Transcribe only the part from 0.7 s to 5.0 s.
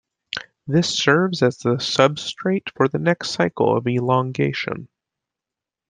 serves as the substrate for the next cycle of elongation.